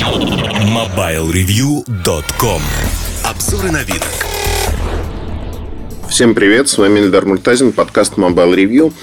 MobileReview.com 0.00 2.62
Обзоры 3.22 3.70
на 3.70 3.82
вид. 3.82 4.02
Всем 6.08 6.34
привет, 6.34 6.70
с 6.70 6.78
вами 6.78 7.00
Эльдар 7.00 7.26
Муртазин, 7.26 7.72
подкаст 7.72 8.14
Mobile 8.14 8.54
Review. 8.54 8.94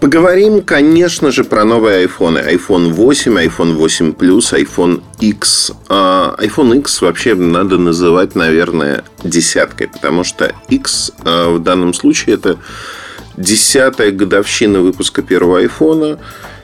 Поговорим, 0.00 0.62
конечно 0.62 1.30
же, 1.30 1.44
про 1.44 1.64
новые 1.64 1.98
айфоны. 1.98 2.38
iPhone 2.38 2.94
8, 2.94 3.38
iPhone 3.38 3.74
8 3.74 4.12
Plus, 4.12 4.54
iPhone 4.54 5.02
X. 5.20 5.72
А 5.90 6.34
iPhone 6.38 6.78
X 6.78 7.02
вообще 7.02 7.34
надо 7.34 7.76
называть, 7.76 8.34
наверное, 8.34 9.04
десяткой, 9.22 9.88
потому 9.88 10.24
что 10.24 10.54
X 10.70 11.12
а, 11.22 11.54
в 11.54 11.62
данном 11.62 11.92
случае 11.92 12.36
это 12.36 12.56
десятая 13.36 14.10
годовщина 14.10 14.80
выпуска 14.80 15.20
первого 15.20 15.58
айфона. 15.58 16.18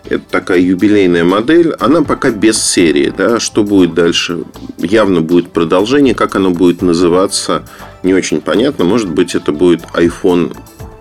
Это 0.09 0.23
такая 0.31 0.61
юбилейная 0.61 1.25
модель. 1.25 1.73
Она 1.81 2.03
пока 2.03 2.31
без 2.31 2.63
серии. 2.63 3.13
Да? 3.17 3.41
Что 3.41 3.65
будет 3.65 3.95
дальше? 3.95 4.45
Явно 4.79 5.21
будет 5.21 5.51
продолжение. 5.51 6.15
Как 6.15 6.37
оно 6.37 6.51
будет 6.51 6.83
называться, 6.83 7.65
не 8.03 8.15
очень 8.15 8.41
понятно. 8.41 8.85
Может 8.85 9.11
быть, 9.11 9.35
это 9.35 9.53
будет 9.53 9.83
iPhone 9.95 10.57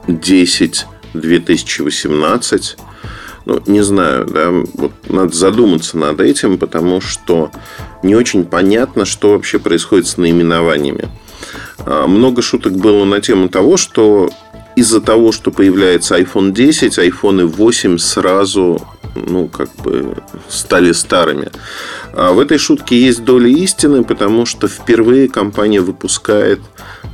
10 0.08 0.86
2018. 1.14 2.78
Ну, 3.46 3.62
не 3.68 3.82
знаю, 3.82 4.26
да, 4.26 4.50
вот 4.74 4.92
надо 5.08 5.36
задуматься 5.36 5.98
над 5.98 6.20
этим, 6.20 6.58
потому 6.58 7.00
что 7.00 7.52
не 8.02 8.16
очень 8.16 8.44
понятно, 8.44 9.06
что 9.06 9.34
вообще 9.34 9.60
происходит 9.60 10.08
с 10.08 10.18
наименованиями. 10.18 11.10
А, 11.80 12.08
много 12.08 12.42
шуток 12.42 12.74
было 12.74 13.06
на 13.06 13.22
тему 13.22 13.50
того, 13.50 13.78
что 13.78 14.32
из-за 14.76 15.00
того, 15.00 15.32
что 15.32 15.52
появляется 15.52 16.20
iPhone 16.20 16.52
10, 16.52 16.98
iPhone 16.98 17.46
8 17.46 17.98
сразу 17.98 18.82
ну, 19.16 19.48
как 19.48 19.74
бы 19.78 20.18
стали 20.50 20.92
старыми. 20.92 21.50
А 22.14 22.32
в 22.34 22.40
этой 22.40 22.58
шутке 22.58 23.00
есть 23.00 23.24
доля 23.24 23.50
истины, 23.50 24.04
потому 24.04 24.46
что 24.46 24.68
впервые 24.68 25.28
компания 25.28 25.82
выпускает 25.82 26.60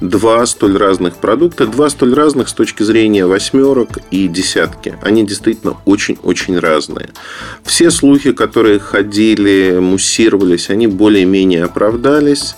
два 0.01 0.45
столь 0.45 0.77
разных 0.77 1.15
продукта, 1.15 1.67
два 1.67 1.89
столь 1.89 2.13
разных 2.15 2.49
с 2.49 2.53
точки 2.53 2.83
зрения 2.83 3.25
восьмерок 3.25 3.99
и 4.09 4.27
десятки. 4.27 4.97
Они 5.01 5.25
действительно 5.25 5.77
очень-очень 5.85 6.57
разные. 6.59 7.09
Все 7.63 7.91
слухи, 7.91 8.31
которые 8.31 8.79
ходили, 8.79 9.77
муссировались, 9.79 10.69
они 10.69 10.87
более-менее 10.87 11.65
оправдались. 11.65 12.55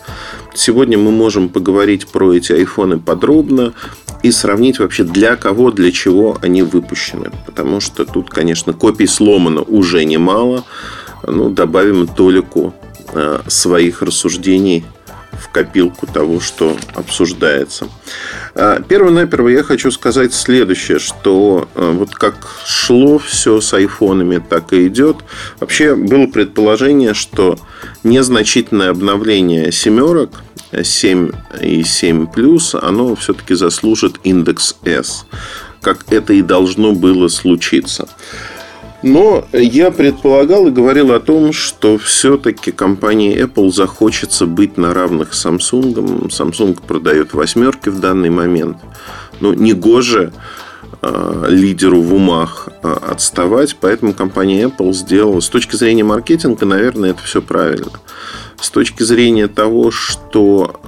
Сегодня 0.55 0.97
мы 0.97 1.11
можем 1.11 1.49
поговорить 1.49 2.07
про 2.07 2.33
эти 2.33 2.53
айфоны 2.53 2.99
подробно 2.99 3.73
и 4.23 4.31
сравнить 4.31 4.79
вообще 4.79 5.03
для 5.03 5.35
кого, 5.35 5.71
для 5.71 5.91
чего 5.91 6.37
они 6.41 6.63
выпущены. 6.63 7.29
Потому 7.45 7.79
что 7.81 8.05
тут, 8.05 8.29
конечно, 8.29 8.73
копий 8.73 9.05
сломано 9.05 9.61
уже 9.61 10.05
немало. 10.05 10.63
Ну, 11.27 11.49
добавим 11.49 12.07
толику 12.07 12.73
э, 13.13 13.39
своих 13.47 14.01
рассуждений 14.01 14.85
в 15.43 15.49
копилку 15.49 16.07
того, 16.07 16.39
что 16.39 16.77
обсуждается. 16.95 17.87
А, 18.55 18.81
Первое-наперво 18.81 19.49
я 19.49 19.63
хочу 19.63 19.91
сказать 19.91 20.33
следующее, 20.33 20.99
что 20.99 21.67
э, 21.75 21.91
вот 21.93 22.15
как 22.15 22.35
шло 22.65 23.17
все 23.17 23.59
с 23.61 23.73
айфонами, 23.73 24.41
так 24.47 24.73
и 24.73 24.87
идет. 24.87 25.17
Вообще 25.59 25.95
было 25.95 26.27
предположение, 26.27 27.13
что 27.13 27.57
незначительное 28.03 28.89
обновление 28.89 29.71
семерок 29.71 30.31
7 30.81 31.31
и 31.61 31.83
7 31.83 32.27
плюс, 32.27 32.75
оно 32.75 33.15
все-таки 33.15 33.53
заслужит 33.53 34.15
индекс 34.23 34.75
S, 34.83 35.25
как 35.81 36.05
это 36.11 36.33
и 36.33 36.41
должно 36.41 36.93
было 36.93 37.27
случиться. 37.27 38.07
Но 39.03 39.45
я 39.51 39.91
предполагал 39.91 40.67
и 40.67 40.71
говорил 40.71 41.11
о 41.11 41.19
том, 41.19 41.51
что 41.51 41.97
все-таки 41.97 42.71
компании 42.71 43.37
Apple 43.37 43.69
захочется 43.69 44.45
быть 44.45 44.77
на 44.77 44.93
равных 44.93 45.33
с 45.33 45.45
Samsung. 45.45 46.29
Samsung 46.29 46.79
продает 46.87 47.33
восьмерки 47.33 47.89
в 47.89 47.99
данный 47.99 48.29
момент. 48.29 48.77
Но 49.41 49.53
не 49.53 49.73
гоже 49.73 50.31
э, 51.01 51.45
лидеру 51.49 52.01
в 52.01 52.13
умах 52.13 52.69
э, 52.81 52.95
отставать, 53.09 53.75
поэтому 53.75 54.13
компания 54.13 54.63
Apple 54.67 54.93
сделала 54.93 55.41
с 55.41 55.49
точки 55.49 55.75
зрения 55.75 56.05
маркетинга, 56.05 56.65
наверное, 56.65 57.09
это 57.09 57.23
все 57.23 57.41
правильно. 57.41 57.91
С 58.61 58.69
точки 58.69 59.03
зрения 59.03 59.49
того, 59.49 59.91
что 59.91 60.79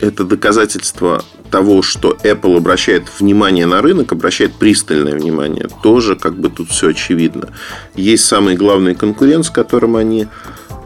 э, 0.00 0.06
это 0.06 0.24
доказательство 0.24 1.24
того, 1.54 1.82
что 1.82 2.18
Apple 2.24 2.56
обращает 2.56 3.04
внимание 3.20 3.64
на 3.64 3.80
рынок, 3.80 4.10
обращает 4.10 4.54
пристальное 4.54 5.14
внимание, 5.14 5.68
тоже 5.84 6.16
как 6.16 6.34
бы 6.34 6.50
тут 6.50 6.70
все 6.70 6.88
очевидно. 6.88 7.50
Есть 7.94 8.24
самый 8.24 8.56
главный 8.56 8.96
конкурент, 8.96 9.46
с 9.46 9.50
которым 9.50 9.94
они 9.94 10.26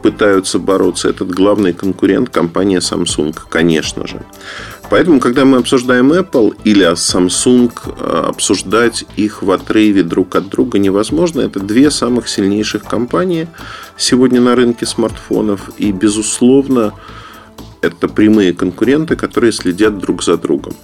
пытаются 0.03 0.59
бороться. 0.59 1.09
Этот 1.09 1.31
главный 1.31 1.73
конкурент 1.73 2.29
компания 2.29 2.81
Samsung, 2.81 3.35
конечно 3.49 4.07
же. 4.07 4.21
Поэтому, 4.91 5.21
когда 5.21 5.47
мы 5.47 5.57
обсуждаем 5.57 6.13
Apple 6.13 6.55
или 6.65 6.85
Samsung, 6.93 7.73
э, 7.87 8.29
обсуждать 8.29 9.07
их 9.17 9.43
в 9.43 9.51
отрыве 9.51 10.03
друг 10.03 10.37
от 10.37 10.51
друга 10.51 10.79
невозможно. 10.79 11.41
Это 11.41 11.61
две 11.61 11.91
самых 11.91 12.29
сильнейших 12.29 12.85
компании 12.85 13.49
сегодня 13.97 14.43
на 14.43 14.55
рынке 14.55 14.85
смартфонов. 14.85 15.71
И, 15.79 15.93
безусловно, 15.93 16.93
это 17.83 18.09
прямые 18.09 18.53
конкуренты, 18.53 19.17
которые 19.17 19.53
следят 19.53 19.99
друг 19.99 20.23
за 20.23 20.37
другом. 20.37 20.75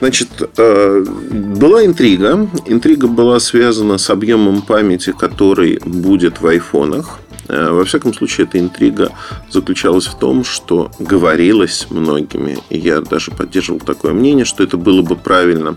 Значит, 0.00 0.28
э, 0.56 1.04
была 1.30 1.84
интрига. 1.84 2.48
Интрига 2.66 3.06
была 3.06 3.38
связана 3.38 3.98
с 3.98 4.08
объемом 4.08 4.62
памяти, 4.62 5.12
который 5.12 5.78
будет 5.84 6.40
в 6.40 6.46
айфонах. 6.46 7.18
Э, 7.50 7.70
во 7.70 7.84
всяком 7.84 8.14
случае, 8.14 8.46
эта 8.46 8.58
интрига 8.58 9.10
заключалась 9.50 10.06
в 10.06 10.16
том, 10.16 10.44
что 10.44 10.90
говорилось 11.00 11.88
многими, 11.90 12.58
и 12.68 12.78
я 12.78 13.00
даже 13.00 13.32
поддерживал 13.32 13.80
такое 13.80 14.12
мнение, 14.12 14.44
что 14.44 14.62
это 14.62 14.76
было 14.76 15.02
бы 15.02 15.16
правильно, 15.16 15.76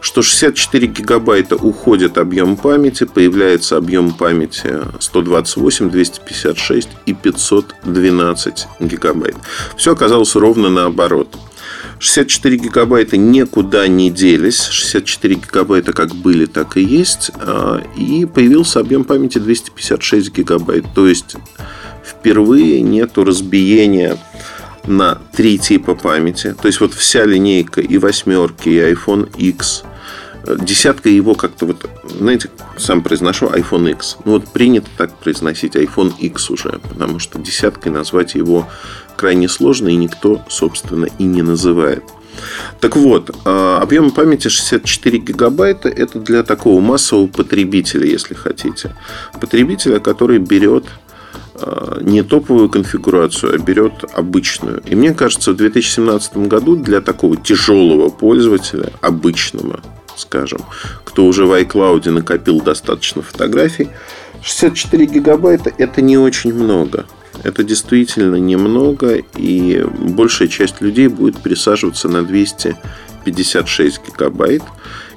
что 0.00 0.22
64 0.22 0.86
гигабайта 0.86 1.56
уходит 1.56 2.18
объем 2.18 2.56
памяти, 2.56 3.04
появляется 3.04 3.76
объем 3.76 4.12
памяти 4.12 4.80
128, 5.00 5.90
256 5.90 6.88
и 7.06 7.14
512 7.14 8.66
гигабайт. 8.78 9.36
Все 9.76 9.92
оказалось 9.92 10.36
ровно 10.36 10.70
наоборот. 10.70 11.36
64 12.02 12.56
гигабайта 12.56 13.16
никуда 13.16 13.86
не 13.86 14.10
делись. 14.10 14.64
64 14.64 15.36
гигабайта 15.36 15.92
как 15.92 16.16
были, 16.16 16.46
так 16.46 16.76
и 16.76 16.82
есть. 16.82 17.30
А, 17.36 17.80
и 17.96 18.24
появился 18.26 18.80
объем 18.80 19.04
памяти 19.04 19.38
256 19.38 20.32
гигабайт. 20.32 20.84
То 20.96 21.06
есть 21.06 21.36
впервые 22.04 22.80
нету 22.80 23.22
разбиения 23.22 24.18
на 24.84 25.20
три 25.32 25.58
типа 25.58 25.94
памяти. 25.94 26.56
То 26.60 26.66
есть 26.66 26.80
вот 26.80 26.92
вся 26.92 27.24
линейка 27.24 27.80
и 27.80 27.98
восьмерки, 27.98 28.68
и 28.68 28.78
iPhone 28.80 29.30
X 29.38 29.84
Десятка 30.44 31.08
его 31.08 31.34
как-то 31.34 31.66
вот, 31.66 31.88
знаете, 32.18 32.50
сам 32.76 33.02
произношу 33.02 33.46
iPhone 33.46 33.90
X. 33.92 34.18
Ну 34.24 34.32
вот 34.32 34.48
принято 34.48 34.88
так 34.96 35.16
произносить 35.18 35.76
iPhone 35.76 36.12
X 36.18 36.50
уже, 36.50 36.80
потому 36.88 37.18
что 37.18 37.38
десяткой 37.38 37.92
назвать 37.92 38.34
его 38.34 38.68
крайне 39.16 39.48
сложно, 39.48 39.88
и 39.88 39.96
никто, 39.96 40.44
собственно, 40.48 41.06
и 41.18 41.24
не 41.24 41.42
называет. 41.42 42.02
Так 42.80 42.96
вот, 42.96 43.30
а, 43.44 43.78
объем 43.80 44.10
памяти 44.10 44.48
64 44.48 45.18
гигабайта– 45.18 45.88
это 45.90 46.18
для 46.18 46.42
такого 46.42 46.80
массового 46.80 47.26
потребителя, 47.26 48.06
если 48.06 48.34
хотите. 48.34 48.94
Потребителя, 49.40 50.00
который 50.00 50.38
берет 50.38 50.86
а, 51.54 52.00
не 52.00 52.22
топовую 52.22 52.68
конфигурацию, 52.68 53.54
а 53.54 53.58
берет 53.58 54.04
обычную. 54.14 54.82
И 54.86 54.94
мне 54.94 55.14
кажется, 55.14 55.52
в 55.52 55.56
2017 55.56 56.36
году 56.48 56.76
для 56.76 57.00
такого 57.00 57.36
тяжелого 57.36 58.08
пользователя, 58.08 58.90
обычного, 59.00 59.80
скажем, 60.16 60.60
кто 61.04 61.26
уже 61.26 61.46
в 61.46 61.52
iCloud 61.52 62.10
накопил 62.10 62.60
достаточно 62.60 63.22
фотографий, 63.22 63.88
64 64.42 65.06
гигабайта– 65.06 65.72
это 65.78 66.02
не 66.02 66.18
очень 66.18 66.52
много. 66.52 67.06
Это 67.44 67.64
действительно 67.64 68.36
немного, 68.36 69.18
и 69.36 69.84
большая 69.98 70.48
часть 70.48 70.80
людей 70.80 71.08
будет 71.08 71.42
пересаживаться 71.42 72.08
на 72.08 72.22
256 72.22 74.00
гигабайт 74.06 74.62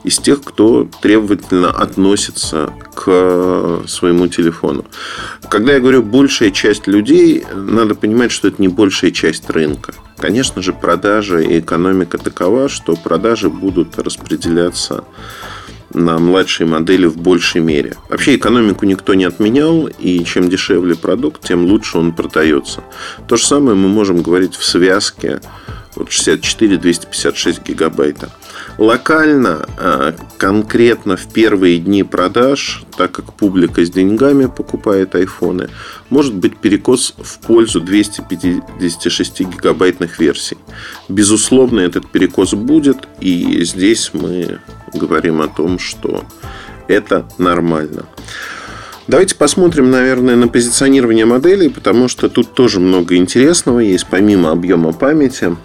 из 0.03 0.19
тех, 0.19 0.41
кто 0.43 0.87
требовательно 1.01 1.71
относится 1.71 2.71
к 2.93 3.83
своему 3.87 4.27
телефону. 4.27 4.85
Когда 5.49 5.73
я 5.73 5.79
говорю 5.79 6.03
большая 6.03 6.51
часть 6.51 6.87
людей, 6.87 7.43
надо 7.53 7.95
понимать, 7.95 8.31
что 8.31 8.47
это 8.47 8.61
не 8.61 8.67
большая 8.67 9.11
часть 9.11 9.49
рынка. 9.49 9.93
Конечно 10.17 10.61
же, 10.61 10.73
продажи 10.73 11.45
и 11.45 11.59
экономика 11.59 12.17
такова, 12.17 12.69
что 12.69 12.95
продажи 12.95 13.49
будут 13.49 13.99
распределяться 13.99 15.03
на 15.93 16.17
младшие 16.19 16.67
модели 16.67 17.05
в 17.05 17.17
большей 17.17 17.61
мере. 17.61 17.95
Вообще 18.09 18.35
экономику 18.35 18.85
никто 18.85 19.13
не 19.13 19.25
отменял, 19.25 19.87
и 19.87 20.23
чем 20.25 20.49
дешевле 20.49 20.95
продукт, 20.95 21.45
тем 21.45 21.65
лучше 21.65 21.97
он 21.97 22.13
продается. 22.13 22.83
То 23.27 23.37
же 23.37 23.45
самое 23.45 23.77
мы 23.77 23.87
можем 23.87 24.21
говорить 24.21 24.55
в 24.55 24.63
связке 24.63 25.41
вот 25.95 26.09
64-256 26.09 27.63
гигабайта. 27.65 28.29
Локально, 28.77 29.67
а, 29.77 30.15
конкретно 30.37 31.15
в 31.15 31.27
первые 31.31 31.79
дни 31.79 32.03
продаж, 32.03 32.83
так 32.97 33.11
как 33.11 33.33
публика 33.33 33.85
с 33.85 33.89
деньгами 33.89 34.47
покупает 34.47 35.15
айфоны, 35.15 35.69
может 36.09 36.33
быть 36.33 36.57
перекос 36.57 37.15
в 37.17 37.39
пользу 37.39 37.79
256 37.79 39.41
гигабайтных 39.41 40.19
версий. 40.19 40.57
Безусловно, 41.07 41.79
этот 41.79 42.11
перекос 42.11 42.53
будет, 42.53 43.07
и 43.21 43.63
здесь 43.63 44.11
мы 44.13 44.59
говорим 44.93 45.41
о 45.41 45.47
том, 45.47 45.79
что 45.79 46.25
это 46.87 47.27
нормально. 47.37 48.05
Давайте 49.07 49.35
посмотрим, 49.35 49.91
наверное, 49.91 50.35
на 50.35 50.47
позиционирование 50.47 51.25
моделей, 51.25 51.69
потому 51.69 52.07
что 52.07 52.27
тут 52.27 52.53
тоже 52.53 52.79
много 52.79 53.15
интересного 53.15 53.79
есть, 53.79 54.07
помимо 54.09 54.51
объема 54.51 54.93
памяти. 54.93 55.55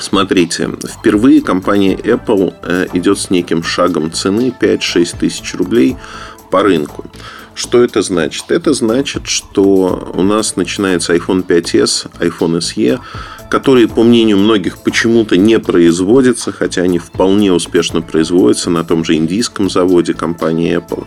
Смотрите, 0.00 0.70
впервые 0.88 1.42
компания 1.42 1.94
Apple 1.94 2.54
э, 2.62 2.86
идет 2.94 3.18
с 3.18 3.30
неким 3.30 3.62
шагом 3.62 4.12
цены 4.12 4.52
5-6 4.58 5.18
тысяч 5.18 5.54
рублей 5.54 5.96
по 6.50 6.62
рынку. 6.62 7.04
Что 7.54 7.84
это 7.84 8.00
значит? 8.00 8.50
Это 8.50 8.72
значит, 8.72 9.26
что 9.26 10.12
у 10.14 10.22
нас 10.22 10.56
начинается 10.56 11.14
iPhone 11.14 11.46
5s, 11.46 12.10
iPhone 12.18 12.58
SE, 12.58 12.98
которые, 13.50 13.88
по 13.88 14.02
мнению 14.02 14.38
многих, 14.38 14.78
почему-то 14.78 15.36
не 15.36 15.58
производятся, 15.58 16.52
хотя 16.52 16.82
они 16.82 16.98
вполне 16.98 17.52
успешно 17.52 18.00
производятся 18.00 18.70
на 18.70 18.84
том 18.84 19.04
же 19.04 19.16
индийском 19.16 19.68
заводе 19.68 20.14
компании 20.14 20.78
Apple 20.78 21.06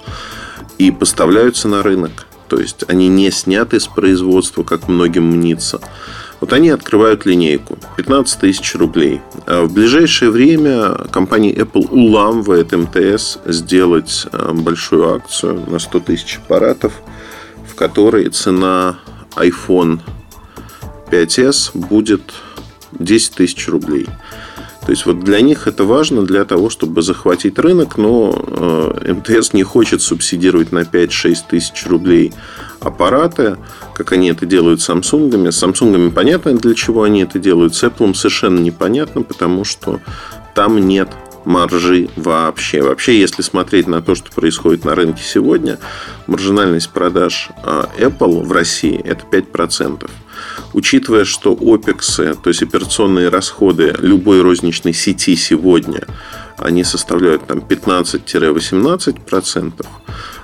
и 0.78 0.92
поставляются 0.92 1.68
на 1.68 1.82
рынок. 1.82 2.28
То 2.50 2.60
есть 2.60 2.84
они 2.88 3.08
не 3.08 3.32
сняты 3.32 3.80
с 3.80 3.88
производства, 3.88 4.64
как 4.64 4.88
многим 4.88 5.26
мнится. 5.26 5.80
Вот 6.44 6.52
они 6.52 6.72
открывают 6.72 7.26
линейку 7.26 7.78
15 7.96 8.38
тысяч 8.42 8.76
рублей. 8.76 9.22
А 9.46 9.64
в 9.64 9.72
ближайшее 9.72 10.30
время 10.30 10.90
компания 11.10 11.54
Apple 11.54 11.88
уламывает 11.90 12.74
МТС 12.74 13.38
сделать 13.46 14.28
а, 14.34 14.52
большую 14.54 15.16
акцию 15.16 15.64
на 15.70 15.80
100 15.80 16.00
тысяч 16.02 16.42
аппаратов, 16.44 17.02
в 17.66 17.76
которой 17.76 18.28
цена 18.28 19.00
iPhone 19.38 20.02
5s 21.10 21.70
будет 21.74 22.34
10 22.92 23.36
тысяч 23.36 23.70
рублей. 23.70 24.08
То 24.86 24.92
есть 24.92 25.06
вот 25.06 25.22
для 25.22 25.40
них 25.40 25.68
это 25.68 25.86
важно 25.86 26.26
для 26.26 26.44
того, 26.44 26.70
чтобы 26.70 27.04
захватить 27.04 27.58
рынок, 27.58 27.96
но 27.98 28.36
э, 28.36 29.14
МТС 29.14 29.54
не 29.54 29.64
хочет 29.64 30.02
субсидировать 30.02 30.74
на 30.74 30.80
5-6 30.80 31.38
тысяч 31.50 31.86
рублей 31.88 32.34
аппараты, 32.84 33.58
как 33.94 34.12
они 34.12 34.30
это 34.30 34.46
делают 34.46 34.82
с 34.82 34.90
Samsung. 34.90 35.52
С 35.52 35.64
Samsung 35.64 36.12
понятно, 36.12 36.54
для 36.54 36.74
чего 36.74 37.04
они 37.04 37.24
это 37.24 37.40
делают. 37.40 37.76
С 37.76 37.84
Apple 37.84 38.14
совершенно 38.14 38.60
непонятно, 38.60 39.22
потому 39.22 39.64
что 39.64 40.02
там 40.54 40.78
нет 40.78 41.10
маржи 41.46 42.10
вообще. 42.16 42.82
Вообще, 42.82 43.20
если 43.20 43.42
смотреть 43.42 43.88
на 43.88 44.02
то, 44.02 44.16
что 44.16 44.32
происходит 44.32 44.86
на 44.86 44.96
рынке 44.96 45.22
сегодня, 45.24 45.78
маржинальность 46.28 46.90
продаж 46.90 47.50
э, 47.64 47.84
Apple 48.00 48.44
в 48.44 48.52
России– 48.52 49.00
это 49.04 49.26
5%. 49.30 50.10
Учитывая, 50.74 51.26
что 51.26 51.54
OPEX, 51.54 52.40
то 52.42 52.50
есть 52.50 52.64
операционные 52.64 53.30
расходы 53.30 53.96
любой 54.00 54.42
розничной 54.42 54.94
сети 54.94 55.36
сегодня, 55.36 56.08
они 56.58 56.84
составляют 56.84 57.46
там 57.48 57.60
15-18%, 57.60 59.86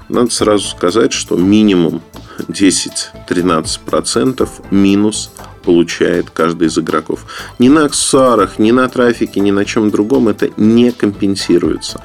надо 0.09 0.31
сразу 0.31 0.67
сказать, 0.67 1.13
что 1.13 1.37
минимум 1.37 2.01
10-13% 2.47 4.49
минус 4.71 5.31
получает 5.63 6.29
каждый 6.29 6.67
из 6.67 6.77
игроков. 6.77 7.25
Ни 7.59 7.69
на 7.69 7.85
аксессуарах, 7.85 8.59
ни 8.59 8.71
на 8.71 8.89
трафике, 8.89 9.39
ни 9.39 9.51
на 9.51 9.63
чем 9.65 9.91
другом 9.91 10.27
это 10.27 10.49
не 10.57 10.91
компенсируется. 10.91 12.03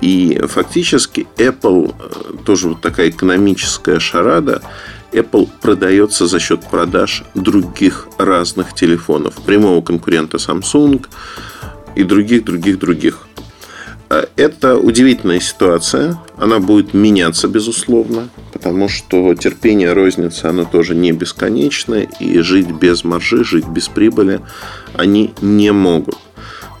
И 0.00 0.40
фактически 0.48 1.26
Apple, 1.36 1.94
э, 1.98 2.36
тоже 2.44 2.68
вот 2.68 2.80
такая 2.80 3.10
экономическая 3.10 4.00
шарада, 4.00 4.62
Apple 5.12 5.48
продается 5.60 6.26
за 6.26 6.40
счет 6.40 6.68
продаж 6.68 7.22
других 7.34 8.08
разных 8.18 8.74
телефонов. 8.74 9.34
Прямого 9.46 9.80
конкурента 9.80 10.38
Samsung 10.38 11.06
и 11.94 12.02
других, 12.02 12.44
других, 12.44 12.78
других. 12.78 13.26
А 14.12 14.28
это 14.36 14.76
удивительная 14.76 15.40
ситуация. 15.40 16.18
Она 16.36 16.58
будет 16.58 16.92
меняться, 16.92 17.48
безусловно, 17.48 18.28
потому 18.52 18.86
что 18.86 19.34
терпение 19.34 19.94
розницы, 19.94 20.44
оно 20.44 20.66
тоже 20.66 20.94
не 20.94 21.12
бесконечное. 21.12 22.10
И 22.20 22.38
жить 22.40 22.70
без 22.70 23.04
маржи, 23.04 23.42
жить 23.42 23.66
без 23.66 23.88
прибыли 23.88 24.42
они 24.92 25.32
не 25.40 25.72
могут. 25.72 26.16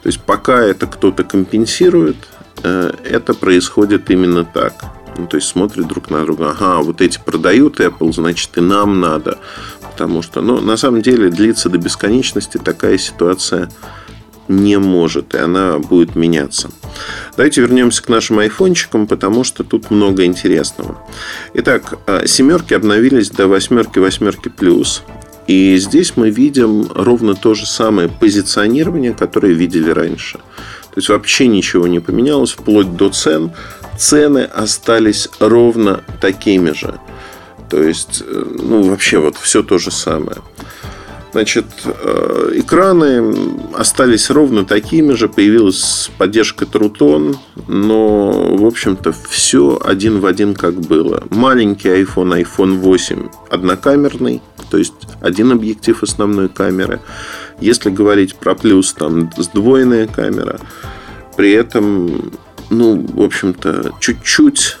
То 0.02 0.08
есть, 0.08 0.20
пока 0.20 0.60
это 0.62 0.86
кто-то 0.86 1.24
компенсирует, 1.24 2.16
э, 2.64 2.92
это 3.02 3.32
происходит 3.32 4.10
именно 4.10 4.44
так. 4.44 4.74
Ну, 5.16 5.26
то 5.26 5.38
есть 5.38 5.48
смотрят 5.48 5.86
друг 5.86 6.10
на 6.10 6.22
друга. 6.26 6.50
Ага, 6.50 6.82
вот 6.82 7.00
эти 7.00 7.18
продают 7.18 7.80
Apple, 7.80 8.12
значит 8.12 8.58
и 8.58 8.60
нам 8.60 9.00
надо. 9.00 9.38
Потому 9.80 10.20
что, 10.20 10.42
ну, 10.42 10.60
на 10.60 10.76
самом 10.76 11.00
деле, 11.00 11.30
длится 11.30 11.70
до 11.70 11.78
бесконечности 11.78 12.58
такая 12.58 12.98
ситуация 12.98 13.70
не 14.56 14.78
может, 14.78 15.34
и 15.34 15.38
она 15.38 15.78
будет 15.78 16.14
меняться. 16.16 16.70
Давайте 17.36 17.60
вернемся 17.60 18.02
к 18.02 18.08
нашим 18.08 18.38
айфончикам, 18.38 19.06
потому 19.06 19.44
что 19.44 19.64
тут 19.64 19.90
много 19.90 20.24
интересного. 20.24 20.98
Итак, 21.54 21.98
а, 22.06 22.26
семерки 22.26 22.74
обновились 22.74 23.30
до 23.30 23.48
восьмерки, 23.48 23.98
восьмерки 23.98 24.48
плюс. 24.48 25.02
И 25.46 25.76
здесь 25.76 26.16
мы 26.16 26.30
видим 26.30 26.88
ровно 26.94 27.34
то 27.34 27.54
же 27.54 27.66
самое 27.66 28.08
позиционирование, 28.08 29.12
которое 29.12 29.52
видели 29.52 29.90
раньше. 29.90 30.38
То 30.38 30.98
есть 30.98 31.08
вообще 31.08 31.46
ничего 31.46 31.86
не 31.86 32.00
поменялось, 32.00 32.52
вплоть 32.52 32.96
до 32.96 33.08
цен 33.08 33.52
цены 33.98 34.44
остались 34.44 35.28
ровно 35.38 36.02
такими 36.20 36.72
же. 36.72 36.98
То 37.70 37.82
есть, 37.82 38.22
э, 38.26 38.44
ну, 38.58 38.82
вообще 38.82 39.18
вот 39.18 39.36
все 39.36 39.62
то 39.62 39.78
же 39.78 39.90
самое. 39.90 40.38
Значит, 41.32 41.64
э, 41.84 42.50
экраны 42.56 43.34
остались 43.74 44.28
ровно 44.28 44.66
такими 44.66 45.14
же, 45.14 45.28
появилась 45.28 46.10
поддержка 46.18 46.66
Трутон, 46.66 47.36
но, 47.68 48.54
в 48.56 48.66
общем-то, 48.66 49.12
все 49.30 49.80
один 49.82 50.20
в 50.20 50.26
один 50.26 50.54
как 50.54 50.74
было. 50.74 51.24
Маленький 51.30 51.88
iPhone, 51.88 52.44
iPhone 52.44 52.78
8 52.78 53.28
однокамерный, 53.50 54.42
то 54.70 54.76
есть 54.76 54.92
один 55.22 55.52
объектив 55.52 56.02
основной 56.02 56.50
камеры. 56.50 57.00
Если 57.60 57.88
говорить 57.88 58.34
про 58.34 58.54
плюс, 58.54 58.92
там 58.92 59.30
сдвоенная 59.36 60.06
камера. 60.06 60.60
При 61.36 61.52
этом 61.52 62.32
ну, 62.72 63.06
в 63.14 63.22
общем-то, 63.22 63.92
чуть-чуть 64.00 64.78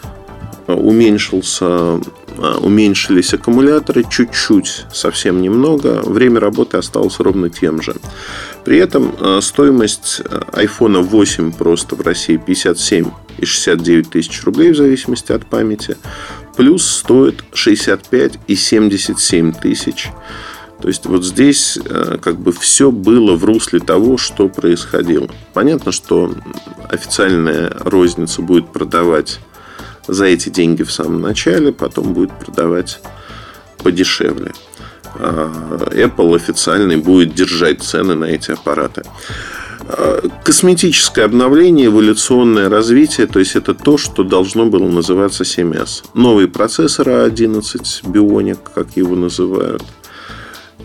уменьшился, 0.74 2.00
э, 2.38 2.54
уменьшились 2.60 3.34
аккумуляторы, 3.34 4.04
чуть-чуть, 4.08 4.86
совсем 4.92 5.42
немного. 5.42 6.02
Время 6.04 6.40
работы 6.40 6.76
осталось 6.76 7.18
ровно 7.18 7.50
тем 7.50 7.82
же. 7.82 7.94
При 8.64 8.78
этом 8.78 9.14
э, 9.18 9.40
стоимость 9.42 10.20
iPhone 10.52 11.02
8 11.02 11.52
просто 11.52 11.96
в 11.96 12.00
России 12.00 12.36
57 12.36 13.10
и 13.38 13.44
69 13.44 14.10
тысяч 14.10 14.42
рублей 14.44 14.72
в 14.72 14.76
зависимости 14.76 15.32
от 15.32 15.46
памяти. 15.46 15.96
Плюс 16.56 16.86
стоит 16.86 17.44
65 17.54 18.38
и 18.46 18.54
77 18.54 19.52
тысяч 19.52 20.10
то 20.80 20.88
есть 20.88 21.06
вот 21.06 21.24
здесь 21.24 21.78
как 22.20 22.40
бы 22.40 22.50
все 22.50 22.90
было 22.90 23.36
в 23.36 23.44
русле 23.44 23.78
того, 23.78 24.18
что 24.18 24.48
происходило. 24.48 25.28
Понятно, 25.54 25.92
что 25.92 26.34
официальная 26.90 27.72
розница 27.84 28.42
будет 28.42 28.72
продавать 28.72 29.38
за 30.06 30.26
эти 30.26 30.48
деньги 30.48 30.82
в 30.82 30.92
самом 30.92 31.20
начале, 31.20 31.72
потом 31.72 32.12
будет 32.12 32.32
продавать 32.32 33.00
подешевле. 33.82 34.52
А 35.14 35.88
Apple 35.92 36.34
официальный 36.34 36.96
будет 36.96 37.34
держать 37.34 37.82
цены 37.82 38.14
на 38.14 38.24
эти 38.24 38.52
аппараты. 38.52 39.02
А 39.88 40.22
косметическое 40.44 41.24
обновление, 41.24 41.86
эволюционное 41.86 42.68
развитие, 42.68 43.26
то 43.26 43.38
есть 43.38 43.56
это 43.56 43.74
то, 43.74 43.98
что 43.98 44.22
должно 44.22 44.66
было 44.66 44.88
называться 44.88 45.44
7S. 45.44 46.04
Новый 46.14 46.48
процессор 46.48 47.08
A11 47.08 48.04
Bionic, 48.04 48.58
как 48.74 48.96
его 48.96 49.16
называют– 49.16 49.82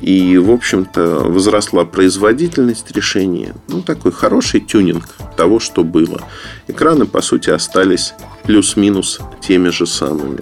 и, 0.01 0.37
в 0.37 0.51
общем-то, 0.51 1.25
возросла 1.25 1.85
производительность 1.85 2.91
решения. 2.91 3.55
Ну, 3.67 3.81
такой 3.81 4.11
хороший 4.11 4.59
тюнинг 4.59 5.07
того, 5.35 5.59
что 5.59 5.83
было. 5.83 6.21
Экраны, 6.67 7.05
по 7.05 7.21
сути, 7.21 7.49
остались 7.49 8.13
плюс-минус 8.43 9.19
теми 9.41 9.69
же 9.69 9.85
самыми. 9.85 10.41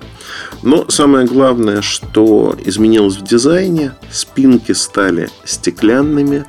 Но 0.62 0.90
самое 0.90 1.26
главное, 1.26 1.82
что 1.82 2.56
изменилось 2.66 3.18
в 3.18 3.24
дизайне, 3.24 3.94
спинки 4.12 4.74
стали 4.74 5.30
стеклянными, 5.44 6.46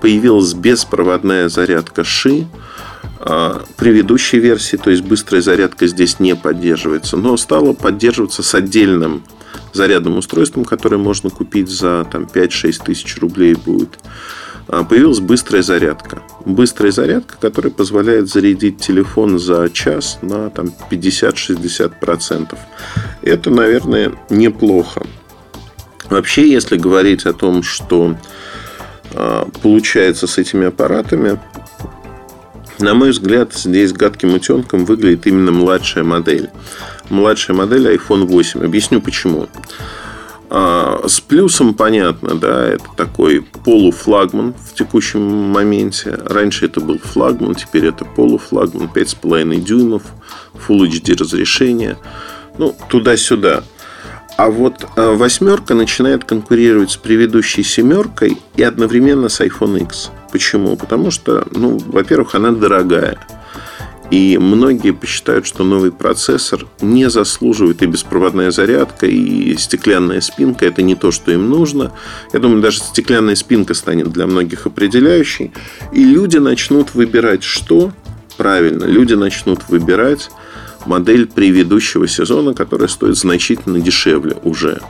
появилась 0.00 0.54
беспроводная 0.54 1.48
зарядка 1.48 2.04
ши, 2.04 2.46
а, 3.18 3.64
предыдущей 3.76 4.38
версии, 4.38 4.76
то 4.76 4.90
есть 4.90 5.02
быстрая 5.02 5.42
зарядка 5.42 5.86
здесь 5.86 6.20
не 6.20 6.34
поддерживается, 6.36 7.16
но 7.16 7.36
стала 7.36 7.72
поддерживаться 7.72 8.42
с 8.42 8.54
отдельным 8.54 9.24
зарядным 9.76 10.18
устройством, 10.18 10.64
которое 10.64 10.96
можно 10.96 11.30
купить 11.30 11.68
за 11.68 12.06
там, 12.10 12.24
5-6 12.24 12.84
тысяч 12.84 13.18
рублей 13.18 13.54
будет. 13.54 13.98
а, 14.68 14.82
появилась 14.84 15.20
быстрая 15.20 15.62
зарядка. 15.62 16.22
Быстрая 16.44 16.90
зарядка, 16.90 17.36
которая 17.40 17.72
позволяет 17.72 18.28
зарядить 18.28 18.78
телефон 18.78 19.38
за 19.38 19.68
час 19.70 20.18
на 20.22 20.50
там, 20.50 20.72
50-60%. 20.90 22.56
Это, 23.22 23.50
наверное, 23.50 24.12
неплохо. 24.30 25.06
Вообще, 26.10 26.50
если 26.50 26.76
говорить 26.76 27.26
о 27.26 27.32
том, 27.32 27.62
что 27.62 28.16
а, 29.12 29.48
получается 29.62 30.26
с 30.26 30.38
этими 30.38 30.66
аппаратами, 30.66 31.38
на 32.78 32.94
мой 32.94 33.10
взгляд, 33.10 33.54
здесь 33.54 33.92
гадким 33.92 34.34
утенком 34.34 34.84
выглядит 34.84 35.26
именно 35.26 35.50
младшая 35.50 36.04
модель. 36.04 36.50
Младшая 37.10 37.56
модель 37.56 37.86
iPhone 37.94 38.26
8. 38.26 38.64
Объясню 38.64 39.00
почему. 39.00 39.48
А, 40.48 41.02
с 41.06 41.20
плюсом 41.20 41.74
понятно, 41.74 42.34
да, 42.36 42.66
это 42.66 42.84
такой 42.96 43.42
полуфлагман 43.64 44.54
в 44.54 44.74
текущем 44.74 45.20
моменте. 45.22 46.18
Раньше 46.24 46.66
это 46.66 46.80
был 46.80 46.98
флагман, 46.98 47.54
теперь 47.54 47.86
это 47.86 48.04
полуфлагман, 48.04 48.88
5,5 48.94 49.56
дюймов, 49.56 50.02
Full 50.68 50.88
HD 50.88 51.18
разрешение. 51.18 51.98
Ну, 52.58 52.74
туда-сюда. 52.88 53.64
А 54.36 54.50
вот 54.50 54.86
а, 54.96 55.16
восьмерка 55.16 55.74
начинает 55.74 56.24
конкурировать 56.24 56.90
с 56.90 56.96
предыдущей 56.96 57.62
семеркой 57.62 58.38
и 58.54 58.62
одновременно 58.62 59.28
с 59.28 59.40
iPhone 59.40 59.82
X. 59.82 60.10
Почему? 60.30 60.76
Потому 60.76 61.10
что, 61.10 61.46
ну, 61.50 61.78
во-первых, 61.86 62.34
она 62.34 62.52
дорогая. 62.52 63.18
И 64.10 64.38
многие 64.38 64.92
посчитают, 64.92 65.46
что 65.46 65.64
новый 65.64 65.90
процессор 65.90 66.66
не 66.80 67.10
заслуживает 67.10 67.82
и 67.82 67.86
беспроводная 67.86 68.50
зарядка, 68.50 69.06
и 69.06 69.56
стеклянная 69.56 70.20
спинка. 70.20 70.66
Это 70.66 70.82
не 70.82 70.94
то, 70.94 71.10
что 71.10 71.32
им 71.32 71.50
нужно. 71.50 71.92
Я 72.32 72.38
думаю, 72.38 72.62
даже 72.62 72.78
стеклянная 72.78 73.34
спинка 73.34 73.74
станет 73.74 74.12
для 74.12 74.26
многих 74.26 74.66
определяющей. 74.66 75.52
И 75.92 76.04
люди 76.04 76.36
начнут 76.38 76.94
выбирать 76.94 77.42
что? 77.42 77.92
Правильно, 78.36 78.84
люди 78.84 79.14
начнут 79.14 79.68
выбирать 79.68 80.30
модель 80.84 81.26
предыдущего 81.26 82.06
сезона, 82.06 82.54
которая 82.54 82.88
стоит 82.88 83.16
значительно 83.16 83.80
дешевле 83.80 84.36
уже. 84.44 84.80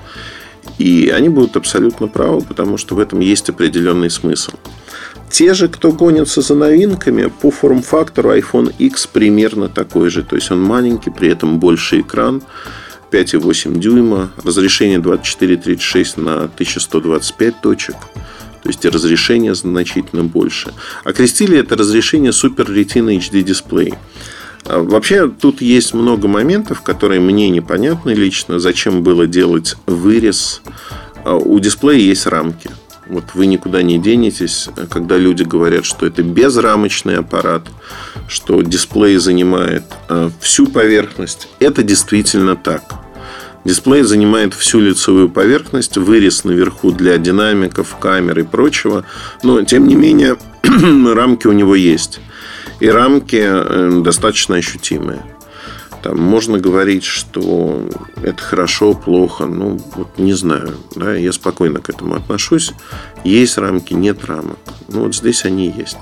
И 0.78 1.08
они 1.08 1.28
будут 1.28 1.56
абсолютно 1.56 2.06
правы, 2.06 2.42
потому 2.42 2.76
что 2.76 2.94
в 2.94 2.99
этом 2.99 3.20
есть 3.20 3.49
определенный 3.49 4.11
смысл. 4.11 4.52
Те 5.30 5.54
же, 5.54 5.68
кто 5.68 5.92
гонится 5.92 6.40
за 6.40 6.54
новинками, 6.54 7.26
по 7.26 7.50
форм-фактору 7.50 8.37
iPhone 8.37 8.73
X 8.78 9.06
примерно 9.06 9.68
такой 9.68 10.11
же. 10.11 10.23
То 10.23 10.37
есть 10.37 10.50
он 10.50 10.62
маленький, 10.62 11.11
при 11.11 11.28
этом 11.28 11.59
больше 11.59 12.00
экран. 12.00 12.42
5,8 13.11 13.78
дюйма, 13.78 14.30
разрешение 14.42 14.99
2436 14.99 16.16
на 16.16 16.45
1125 16.45 17.61
точек. 17.61 17.97
То 18.62 18.68
есть 18.68 18.85
разрешение 18.85 19.54
значительно 19.54 20.25
больше. 20.25 20.73
Окрестили 21.04 21.59
это 21.59 21.76
разрешение 21.76 22.33
Super 22.33 22.66
Retina 22.66 23.16
HD 23.16 23.42
дисплей. 23.42 23.95
А 24.64 24.80
вообще, 24.83 25.28
тут 25.28 25.61
есть 25.61 25.95
много 25.95 26.26
моментов, 26.26 26.83
которые 26.83 27.21
мне 27.21 27.49
непонятны 27.49 28.11
лично. 28.11 28.59
Зачем 28.59 29.04
было 29.04 29.28
делать 29.28 29.76
вырез? 29.87 30.62
А 31.25 31.37
у 31.37 31.59
дисплея 31.61 32.00
есть 32.00 32.26
рамки. 32.26 32.71
Вот 33.08 33.34
вы 33.34 33.46
никуда 33.46 33.82
не 33.82 33.98
денетесь, 33.98 34.68
когда 34.90 35.16
люди 35.16 35.44
говорят, 35.44 35.84
что 35.84 36.06
это 36.06 36.22
безрамочный 36.22 37.18
аппарат, 37.18 37.62
что 38.28 38.62
дисплей 38.62 39.16
занимает 39.18 39.84
а, 40.08 40.30
всю 40.40 40.66
поверхность. 40.66 41.48
Это 41.60 41.82
действительно 41.84 42.56
так. 42.56 42.82
Дисплей 43.64 44.02
занимает 44.02 44.54
всю 44.54 44.80
лицевую 44.80 45.28
поверхность, 45.28 45.96
вырез 45.96 46.44
наверху 46.44 46.92
для 46.92 47.18
динамиков, 47.18 47.96
камер 47.96 48.40
и 48.40 48.42
прочего. 48.42 49.04
Но, 49.42 49.62
тем 49.62 49.86
не 49.86 49.94
менее, 49.94 50.36
рамки 50.62 51.46
у 51.46 51.52
него 51.52 51.75
есть. 51.75 52.20
И 52.78 52.88
рамки 52.88 53.40
э, 53.42 54.00
достаточно 54.04 54.56
ощутимые. 54.56 55.22
Там 56.06 56.18
можно 56.18 56.60
говорить, 56.60 57.02
что 57.02 57.82
это 58.22 58.40
хорошо, 58.40 58.94
плохо. 58.94 59.44
Ну, 59.46 59.80
вот 59.96 60.18
не 60.18 60.34
знаю. 60.34 60.76
Да, 60.94 61.16
я 61.16 61.32
спокойно 61.32 61.80
к 61.80 61.90
этому 61.90 62.14
отношусь. 62.14 62.70
Есть 63.25 63.58
рамки, 63.58 63.92
нет 63.92 64.25
рамок. 64.25 64.56
Ну, 64.86 65.02
вот 65.02 65.16
здесь 65.16 65.44
они 65.44 65.75
есть. 65.76 65.96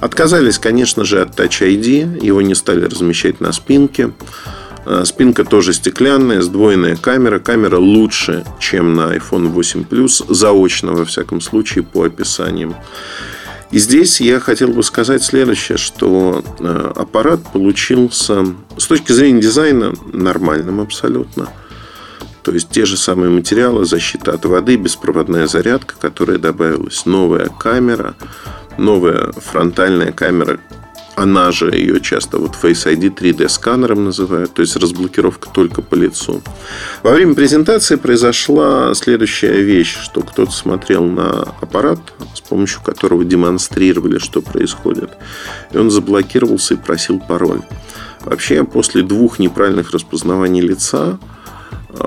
Отказались, 0.00 0.58
конечно 0.58 1.04
же, 1.04 1.20
от 1.20 1.38
Touch 1.38 1.60
ID. 1.60 2.24
Его 2.24 2.40
не 2.40 2.54
стали 2.54 2.86
размещать 2.86 3.42
на 3.42 3.52
спинке. 3.52 4.12
Э, 4.86 5.02
спинка 5.04 5.44
тоже 5.44 5.74
стеклянная, 5.74 6.40
сдвоенная 6.40 6.96
камера. 6.96 7.38
Камера 7.38 7.76
лучше, 7.76 8.46
чем 8.60 8.94
на 8.94 9.14
iPhone 9.14 9.48
8 9.48 9.84
Plus. 9.84 10.24
Заочно, 10.32 10.92
во 10.92 11.04
всяком 11.04 11.42
случае, 11.42 11.84
по 11.84 12.04
описаниям. 12.04 12.74
И 13.70 13.78
здесь 13.78 14.20
я 14.20 14.40
хотел 14.40 14.68
бы 14.68 14.82
сказать 14.82 15.22
следующее, 15.22 15.78
что 15.78 16.42
э, 16.58 16.92
аппарат 16.96 17.40
получился 17.52 18.46
с 18.76 18.86
точки 18.86 19.12
зрения 19.12 19.40
дизайна 19.40 19.92
нормальным 20.12 20.80
абсолютно. 20.80 21.48
То 22.42 22.52
есть 22.52 22.70
те 22.70 22.84
же 22.84 22.96
самые 22.96 23.30
материалы, 23.30 23.84
защита 23.84 24.32
от 24.32 24.44
воды, 24.44 24.76
беспроводная 24.76 25.46
зарядка, 25.46 25.94
которая 26.00 26.38
добавилась, 26.38 27.06
новая 27.06 27.48
камера, 27.48 28.16
новая 28.76 29.32
фронтальная 29.32 30.10
камера 30.10 30.58
она 31.20 31.52
же 31.52 31.70
ее 31.70 32.00
часто 32.00 32.38
вот 32.38 32.52
Face 32.60 32.86
ID 32.86 33.14
3D 33.14 33.48
сканером 33.50 34.04
называют, 34.04 34.54
то 34.54 34.62
есть 34.62 34.74
разблокировка 34.76 35.50
только 35.50 35.82
по 35.82 35.94
лицу. 35.94 36.40
Во 37.02 37.12
время 37.12 37.34
презентации 37.34 37.96
произошла 37.96 38.94
следующая 38.94 39.60
вещь, 39.60 39.98
что 40.00 40.22
кто-то 40.22 40.50
смотрел 40.50 41.04
на 41.04 41.42
аппарат, 41.60 41.98
с 42.34 42.40
помощью 42.40 42.80
которого 42.82 43.22
демонстрировали, 43.24 44.18
что 44.18 44.40
происходит, 44.40 45.10
и 45.72 45.76
он 45.76 45.90
заблокировался 45.90 46.74
и 46.74 46.78
просил 46.78 47.20
пароль. 47.20 47.60
Вообще, 48.20 48.64
после 48.64 49.02
двух 49.02 49.38
неправильных 49.38 49.90
распознаваний 49.90 50.62
лица 50.62 51.18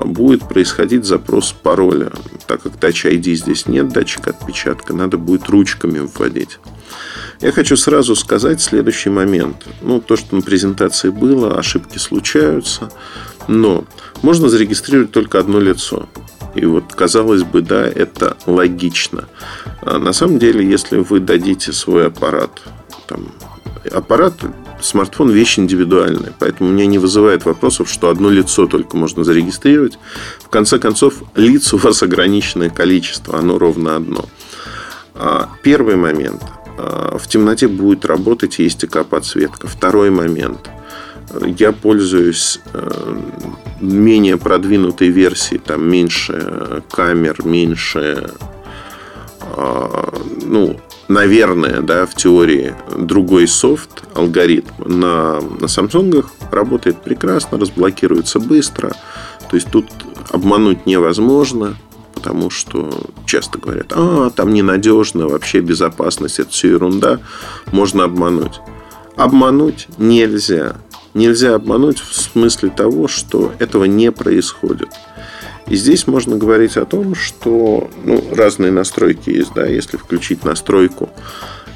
будет 0.04 0.48
происходить 0.48 1.04
запрос 1.04 1.52
пароля. 1.52 2.12
Так 2.46 2.62
как 2.62 2.72
Touch 2.72 3.10
ID 3.10 3.34
здесь 3.34 3.66
нет, 3.66 3.88
датчик 3.88 4.28
отпечатка, 4.28 4.94
надо 4.94 5.18
будет 5.18 5.48
ручками 5.48 6.00
вводить. 6.00 6.58
Я 7.40 7.52
хочу 7.52 7.76
сразу 7.76 8.14
сказать 8.16 8.60
следующий 8.60 9.10
момент. 9.10 9.66
Ну, 9.82 10.00
то, 10.00 10.16
что 10.16 10.36
на 10.36 10.42
презентации 10.42 11.10
было, 11.10 11.58
ошибки 11.58 11.98
случаются, 11.98 12.90
но 13.48 13.84
можно 14.22 14.48
зарегистрировать 14.48 15.10
только 15.10 15.38
одно 15.38 15.60
лицо. 15.60 16.08
И 16.54 16.64
вот, 16.64 16.94
казалось 16.94 17.42
бы, 17.42 17.62
да, 17.62 17.84
это 17.84 18.36
логично. 18.46 19.28
А 19.82 19.98
на 19.98 20.12
самом 20.12 20.38
деле, 20.38 20.66
если 20.66 20.98
вы 20.98 21.20
дадите 21.20 21.72
свой 21.72 22.06
аппарат, 22.06 22.62
там, 23.06 23.26
аппарат, 23.90 24.34
смартфон 24.80 25.30
вещь 25.30 25.58
индивидуальная, 25.58 26.32
поэтому 26.38 26.70
меня 26.70 26.86
не 26.86 26.98
вызывает 26.98 27.44
вопросов, 27.44 27.90
что 27.90 28.10
одно 28.10 28.30
лицо 28.30 28.66
только 28.66 28.96
можно 28.96 29.24
зарегистрировать. 29.24 29.98
В 30.40 30.48
конце 30.48 30.78
концов, 30.78 31.22
лиц 31.34 31.72
у 31.74 31.78
вас 31.78 32.02
ограниченное 32.02 32.70
количество, 32.70 33.38
оно 33.38 33.58
ровно 33.58 33.96
одно. 33.96 34.26
А 35.14 35.48
первый 35.62 35.96
момент– 35.96 36.42
Э, 36.76 37.16
в 37.18 37.26
темноте 37.28 37.68
будет 37.68 38.04
работать 38.04 38.58
ESTK 38.58 39.04
подсветка. 39.04 39.66
Второй 39.66 40.10
момент. 40.10 40.70
Я 41.58 41.72
пользуюсь 41.72 42.60
э, 42.72 43.20
менее 43.80 44.36
продвинутой 44.36 45.08
версией, 45.08 45.60
там 45.60 45.88
меньше 45.88 46.82
камер, 46.90 47.44
меньше, 47.44 48.30
э, 49.40 50.08
ну, 50.44 50.80
наверное, 51.08 51.80
да, 51.80 52.06
в 52.06 52.14
теории 52.14 52.74
другой 52.96 53.46
софт, 53.48 54.04
алгоритм 54.14 54.68
на, 54.78 55.40
на 55.40 55.66
Samsung 55.66 56.24
работает 56.50 57.02
прекрасно, 57.02 57.58
разблокируется 57.58 58.40
быстро. 58.40 58.92
То 59.50 59.56
есть 59.56 59.70
тут 59.70 59.86
обмануть 60.30 60.86
невозможно 60.86 61.76
потому 62.14 62.48
что 62.48 62.90
часто 63.26 63.58
говорят, 63.58 63.92
а, 63.94 64.30
там 64.30 64.54
ненадежно, 64.54 65.28
вообще 65.28 65.60
безопасность, 65.60 66.38
это 66.38 66.48
все 66.48 66.70
ерунда, 66.70 67.20
можно 67.70 68.04
обмануть. 68.04 68.60
Обмануть 69.16 69.88
нельзя. 69.98 70.76
Нельзя 71.12 71.54
обмануть 71.54 72.00
в 72.00 72.14
смысле 72.14 72.70
того, 72.70 73.08
что 73.08 73.52
этого 73.58 73.84
не 73.84 74.10
происходит. 74.10 74.88
И 75.66 75.76
здесь 75.76 76.06
можно 76.06 76.36
говорить 76.36 76.76
о 76.76 76.84
том, 76.84 77.14
что 77.14 77.90
ну, 78.04 78.22
разные 78.32 78.70
настройки 78.70 79.30
есть. 79.30 79.52
Да? 79.54 79.66
Если 79.66 79.96
включить 79.96 80.44
настройку, 80.44 81.10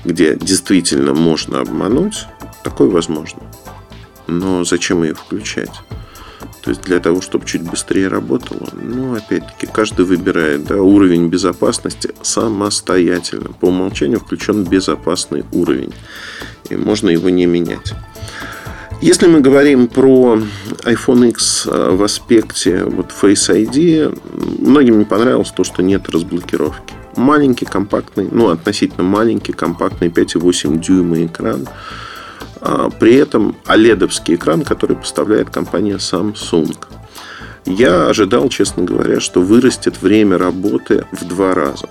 где 0.04 0.36
действительно 0.36 1.14
можно 1.14 1.60
обмануть, 1.60 2.26
такое 2.62 2.88
возможно. 2.88 3.42
Но 4.26 4.64
зачем 4.64 5.02
ее 5.02 5.14
включать? 5.14 5.72
То 6.62 6.70
есть 6.70 6.82
для 6.82 7.00
того, 7.00 7.22
чтобы 7.22 7.46
чуть 7.46 7.62
быстрее 7.62 8.08
работало, 8.08 8.68
ну, 8.74 9.14
опять-таки, 9.14 9.66
каждый 9.66 10.04
выбирает 10.04 10.66
да, 10.66 10.76
уровень 10.76 11.28
безопасности 11.28 12.10
самостоятельно. 12.20 13.52
По 13.58 13.66
умолчанию 13.66 14.20
включен 14.20 14.64
безопасный 14.64 15.44
уровень. 15.52 15.94
И 16.68 16.76
можно 16.76 17.08
его 17.08 17.30
не 17.30 17.46
менять. 17.46 17.94
Если 19.00 19.28
мы 19.28 19.40
говорим 19.40 19.86
про 19.86 20.40
iPhone 20.82 21.28
X 21.28 21.68
э, 21.70 21.90
в 21.90 22.02
аспекте 22.02 22.82
вот 22.82 23.10
Face 23.10 23.48
ID, 23.48 24.18
многим 24.60 24.98
не 24.98 25.04
понравилось 25.04 25.52
то, 25.52 25.62
что 25.62 25.82
нет 25.82 26.08
разблокировки. 26.08 26.94
маленький, 27.14 27.64
компактный, 27.64 28.28
ну, 28.30 28.48
относительно 28.48 29.04
маленький, 29.04 29.52
компактный 29.52 30.08
5,8 30.08 30.78
дюйма 30.78 31.26
экран. 31.26 31.68
А 32.60 32.90
при 32.90 33.14
этом 33.14 33.54
OLED 33.66 34.34
экран, 34.34 34.62
который 34.62 34.96
поставляет 34.96 35.50
компания 35.50 35.98
Samsung. 35.98 36.76
Я 37.66 38.08
ожидал, 38.08 38.48
честно 38.48 38.82
говоря, 38.82 39.20
что 39.20 39.40
вырастет 39.40 40.02
время 40.02 40.38
работы 40.38 41.06
в 41.12 41.24
два 41.24 41.54
раза 41.54 41.88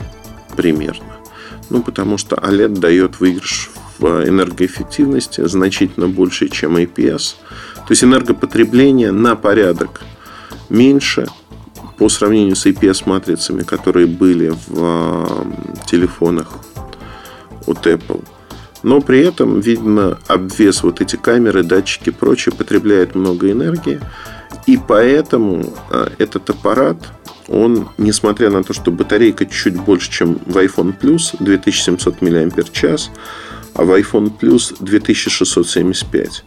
примерно. 0.58 1.06
Ну, 1.70 1.82
потому 1.82 2.18
что 2.18 2.36
OLED 2.36 2.80
дает 2.80 3.22
выигрыш 3.22 3.70
в 3.74 3.87
энергоэффективности 4.06 5.48
значительно 5.48 6.08
больше, 6.08 6.50
чем 6.50 6.77
IPS. 6.77 7.36
То 7.75 7.92
есть 7.92 8.04
энергопотребление 8.04 9.12
на 9.12 9.36
порядок 9.36 10.01
меньше 10.70 11.27
по 11.98 12.10
сравнению 12.10 12.56
с 12.56 12.66
IPS-матрицами, 12.66 13.63
которые 13.63 14.08
были 14.08 14.54
в 14.68 15.48
телефонах 15.86 16.48
от 17.66 17.86
Apple. 17.88 18.24
Но 18.84 19.01
при 19.01 19.20
этом, 19.20 19.60
видно, 19.60 20.18
обвес 20.27 20.84
вот 20.84 21.01
эти 21.01 21.16
камеры, 21.16 21.63
датчики 21.63 22.10
и 22.10 22.12
прочее 22.12 22.54
потребляет 22.56 23.16
много 23.16 23.51
энергии. 23.51 24.00
И 24.66 24.77
поэтому 24.77 25.74
а, 25.89 26.12
этот 26.18 26.50
аппарат, 26.50 26.98
он, 27.48 27.89
несмотря 27.98 28.50
на 28.50 28.63
то, 28.63 28.74
что 28.74 28.92
батарейка 28.92 29.46
чуть 29.46 29.75
больше, 29.75 30.12
чем 30.12 30.39
в 30.46 30.58
iPhone 30.58 30.98
Plus, 30.98 31.36
2700 31.39 32.22
мАч, 32.22 33.10
а 33.77 33.84
в 33.84 33.91
iPhone 33.91 34.31
Plus 34.38 34.75
2675. 34.79 36.43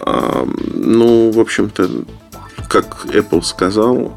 А, 0.00 0.46
ну, 0.74 1.30
в 1.30 1.40
общем-то, 1.40 1.88
как 2.68 3.06
Apple 3.06 3.42
сказал, 3.42 4.12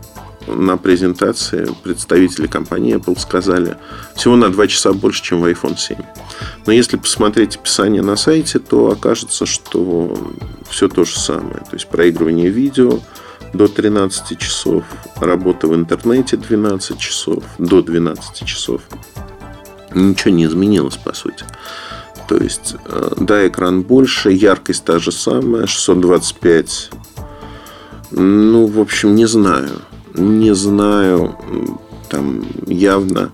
на 0.47 0.77
презентации 0.77 1.67
представители 1.83 2.47
компании 2.47 2.95
Apple 2.95 3.19
сказали 3.19 3.77
всего 4.15 4.35
на 4.35 4.49
2 4.49 4.67
часа 4.67 4.93
больше, 4.93 5.21
чем 5.21 5.41
в 5.41 5.45
iPhone 5.45 5.77
7. 5.77 5.97
Но 6.65 6.73
если 6.73 6.97
посмотреть 6.97 7.57
описание 7.57 8.01
на 8.01 8.15
сайте, 8.15 8.59
то 8.59 8.91
окажется, 8.91 9.45
что 9.45 10.17
все 10.69 10.87
то 10.87 11.05
же 11.05 11.19
самое. 11.19 11.59
То 11.59 11.73
есть 11.73 11.87
проигрывание 11.87 12.49
видео 12.49 12.99
до 13.53 13.67
13 13.67 14.37
часов, 14.39 14.83
работа 15.17 15.67
в 15.67 15.75
интернете 15.75 16.37
12 16.37 16.97
часов, 16.97 17.43
до 17.57 17.81
12 17.81 18.45
часов. 18.45 18.81
Ничего 19.93 20.33
не 20.33 20.45
изменилось, 20.45 20.97
по 20.97 21.13
сути. 21.13 21.45
То 22.27 22.37
есть, 22.37 22.75
э, 22.85 23.13
да, 23.17 23.47
экран 23.47 23.81
больше, 23.81 24.31
яркость 24.31 24.85
та 24.85 24.99
же 24.99 25.11
самая, 25.11 25.65
625. 25.65 26.89
Ну, 28.11 28.67
в 28.67 28.79
общем, 28.79 29.15
не 29.15 29.25
знаю 29.25 29.81
не 30.17 30.53
знаю, 30.55 31.37
там 32.09 32.45
явно 32.65 33.31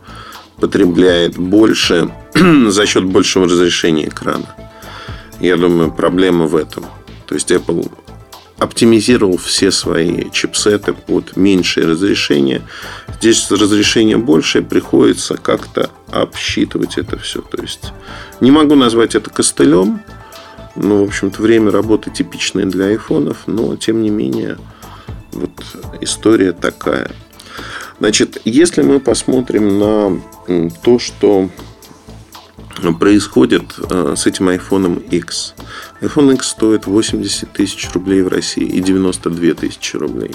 потребляет 0.59 1.38
больше 1.38 2.12
за 2.67 2.85
счет 2.85 3.05
большего 3.05 3.45
разрешения 3.45 4.07
экрана. 4.07 4.55
Я 5.39 5.57
думаю, 5.57 5.91
проблема 5.91 6.45
в 6.45 6.55
этом. 6.55 6.85
То 7.25 7.35
есть 7.35 7.51
Apple 7.51 7.89
оптимизировал 8.57 9.38
все 9.38 9.72
свои 9.72 10.29
чипсеты 10.31 10.93
под 10.93 11.36
меньшее 11.36 11.88
разрешение. 11.88 12.62
Здесь 13.19 13.50
разрешение 13.51 14.17
большее, 14.17 14.63
приходится 14.63 15.36
как-то 15.36 15.89
обсчитывать 16.12 16.98
это 16.98 17.17
все. 17.17 17.41
То 17.41 17.62
есть 17.62 17.91
не 18.39 18.51
могу 18.51 18.75
назвать 18.75 19.15
это 19.15 19.29
костылем. 19.29 20.01
Ну, 20.75 21.03
в 21.05 21.07
общем-то, 21.07 21.41
время 21.41 21.72
работы 21.72 22.10
типичное 22.10 22.65
для 22.65 22.86
айфонов, 22.86 23.43
но 23.45 23.75
тем 23.75 24.01
не 24.01 24.10
менее 24.10 24.57
вот 25.31 25.51
история 26.01 26.51
такая. 26.51 27.12
Значит, 28.00 28.41
если 28.43 28.81
мы 28.81 29.00
посмотрим 29.00 29.79
на 29.79 30.22
то, 30.83 31.00
что 31.00 31.50
происходит 33.00 33.63
э, 33.89 34.15
с 34.18 34.25
этим 34.25 34.50
iPhone 34.50 35.08
X. 35.10 35.53
iPhone 36.01 36.34
X 36.36 36.48
стоит 36.48 36.86
80 36.86 37.51
тысяч 37.51 37.89
рублей 37.94 38.22
в 38.22 38.27
России 38.27 38.65
и 38.65 38.82
92 38.82 39.53
тысячи 39.53 39.96
рублей. 39.96 40.32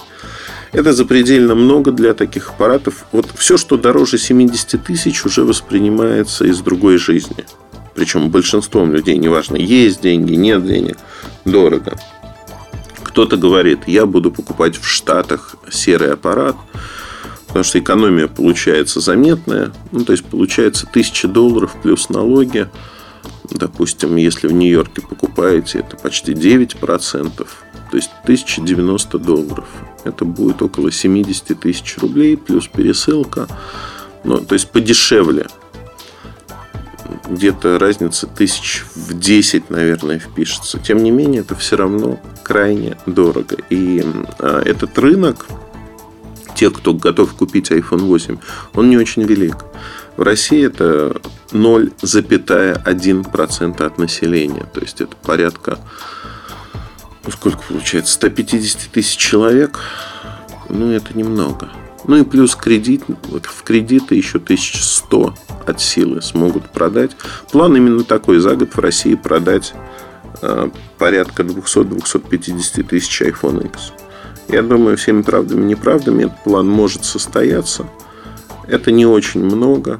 Это 0.72 0.92
запредельно 0.92 1.54
много 1.54 1.92
для 1.92 2.14
таких 2.14 2.50
аппаратов. 2.50 3.06
Вот 3.12 3.26
все, 3.36 3.56
что 3.56 3.76
дороже 3.76 4.18
70 4.18 4.82
тысяч, 4.84 5.24
уже 5.24 5.44
воспринимается 5.44 6.44
из 6.44 6.60
другой 6.60 6.98
жизни. 6.98 7.44
Причем 7.94 8.30
большинством 8.30 8.92
людей, 8.92 9.16
неважно, 9.16 9.56
есть 9.56 10.02
деньги, 10.02 10.34
нет 10.34 10.64
денег, 10.64 10.98
дорого. 11.44 11.98
Кто-то 13.02 13.36
говорит, 13.36 13.80
я 13.86 14.06
буду 14.06 14.30
покупать 14.30 14.76
в 14.76 14.86
Штатах 14.86 15.56
серый 15.70 16.12
аппарат, 16.12 16.54
потому 17.48 17.64
что 17.64 17.78
экономия 17.78 18.28
получается 18.28 19.00
заметная. 19.00 19.72
Ну, 19.90 20.04
то 20.04 20.12
есть, 20.12 20.24
получается 20.24 20.86
1000 20.88 21.28
долларов 21.28 21.76
плюс 21.82 22.08
налоги. 22.08 22.68
Допустим, 23.50 24.16
если 24.16 24.46
в 24.46 24.52
Нью-Йорке 24.52 25.02
покупаете, 25.02 25.80
это 25.80 25.96
почти 25.96 26.32
9%. 26.32 27.46
То 27.90 27.96
есть 27.96 28.10
1090 28.24 29.18
долларов. 29.18 29.66
Это 30.04 30.24
будет 30.24 30.60
около 30.62 30.92
70 30.92 31.58
тысяч 31.58 31.96
рублей 31.98 32.36
плюс 32.36 32.68
пересылка. 32.68 33.48
Ну, 34.24 34.38
то 34.38 34.52
есть 34.52 34.68
подешевле 34.70 35.46
где-то 37.28 37.78
разница 37.78 38.26
тысяч 38.26 38.84
в 38.94 39.18
10, 39.18 39.70
наверное, 39.70 40.18
впишется. 40.18 40.78
Тем 40.78 41.02
не 41.02 41.10
менее, 41.10 41.40
это 41.42 41.54
все 41.54 41.76
равно 41.76 42.18
крайне 42.42 42.96
дорого. 43.06 43.56
И 43.70 44.04
а, 44.38 44.62
этот 44.62 44.98
рынок, 44.98 45.46
тех, 46.58 46.72
кто 46.72 46.92
готов 46.92 47.34
купить 47.34 47.70
iPhone 47.70 48.00
8, 48.00 48.38
он 48.74 48.90
не 48.90 48.96
очень 48.96 49.22
велик. 49.22 49.58
В 50.16 50.22
России 50.22 50.66
это 50.66 51.20
0,1% 51.52 53.84
от 53.84 53.98
населения. 53.98 54.66
То 54.74 54.80
есть 54.80 55.00
это 55.00 55.14
порядка, 55.22 55.78
ну 57.24 57.30
сколько 57.30 57.58
получается, 57.68 58.12
150 58.14 58.90
тысяч 58.90 59.16
человек. 59.16 59.78
Ну, 60.68 60.90
это 60.90 61.16
немного. 61.16 61.68
Ну 62.06 62.16
и 62.16 62.24
плюс 62.24 62.56
кредит, 62.56 63.04
вот 63.28 63.46
в 63.46 63.62
кредиты 63.62 64.16
еще 64.16 64.38
1100 64.38 65.34
от 65.64 65.80
силы 65.80 66.20
смогут 66.22 66.70
продать. 66.70 67.12
План 67.52 67.76
именно 67.76 68.02
такой, 68.02 68.40
за 68.40 68.56
год 68.56 68.74
в 68.74 68.80
России 68.80 69.14
продать 69.14 69.74
э, 70.42 70.70
порядка 70.98 71.44
200-250 71.44 72.82
тысяч 72.82 73.22
iPhone 73.22 73.64
X. 73.66 73.92
Я 74.48 74.62
думаю, 74.62 74.96
всеми 74.96 75.22
правдами 75.22 75.62
и 75.62 75.66
неправдами 75.66 76.24
этот 76.24 76.42
план 76.44 76.68
может 76.68 77.04
состояться. 77.04 77.86
Это 78.66 78.90
не 78.90 79.06
очень 79.06 79.44
много. 79.44 79.98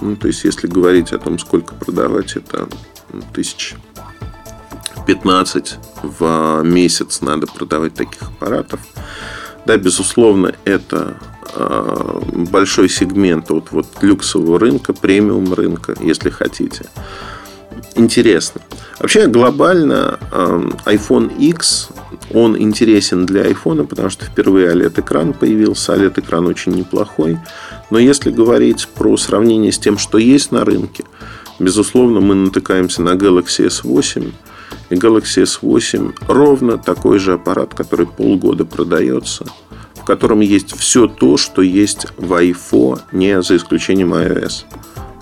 Ну, 0.00 0.16
то 0.16 0.26
есть, 0.26 0.44
если 0.44 0.66
говорить 0.66 1.12
о 1.12 1.18
том, 1.18 1.38
сколько 1.38 1.74
продавать, 1.74 2.36
это 2.36 2.68
тысяч 3.32 3.74
15 5.06 5.78
в 6.02 6.62
месяц 6.64 7.20
надо 7.20 7.46
продавать 7.46 7.94
таких 7.94 8.22
аппаратов. 8.22 8.80
Да, 9.66 9.76
безусловно, 9.76 10.54
это 10.64 11.16
Э, 11.56 12.20
большой 12.32 12.88
сегмент 12.88 13.50
от 13.50 13.70
вот 13.70 13.86
люксового 14.00 14.58
рынка, 14.58 14.92
премиум 14.92 15.52
рынка, 15.54 15.94
если 16.00 16.30
хотите. 16.30 16.86
Интересно. 17.94 18.60
Вообще 19.00 19.26
глобально 19.26 20.18
э, 20.30 20.68
iPhone 20.86 21.36
X 21.38 21.88
он 22.32 22.56
интересен 22.60 23.26
для 23.26 23.44
iPhone, 23.44 23.86
потому 23.86 24.08
что 24.10 24.24
впервые 24.24 24.72
OLED-экран 24.72 25.32
появился. 25.32 25.94
OLED-экран 25.94 26.46
очень 26.46 26.72
неплохой. 26.72 27.38
Но 27.90 27.98
если 27.98 28.30
говорить 28.30 28.88
про 28.94 29.16
сравнение 29.16 29.72
с 29.72 29.78
тем, 29.78 29.98
что 29.98 30.18
есть 30.18 30.52
на 30.52 30.64
рынке, 30.64 31.04
безусловно, 31.58 32.20
мы 32.20 32.34
натыкаемся 32.34 33.02
на 33.02 33.10
Galaxy 33.14 33.66
S8. 33.66 34.32
И 34.90 34.94
Galaxy 34.94 35.42
S8 35.42 36.14
ровно 36.28 36.78
такой 36.78 37.18
же 37.18 37.34
аппарат, 37.34 37.74
который 37.74 38.06
полгода 38.06 38.64
продается– 38.64 39.46
в 40.04 40.06
котором 40.06 40.40
есть 40.40 40.76
все 40.76 41.06
то, 41.06 41.38
что 41.38 41.62
есть 41.62 42.08
в 42.18 42.34
iPhone, 42.34 43.00
не 43.12 43.40
за 43.40 43.56
исключением 43.56 44.12
iOS. 44.12 44.64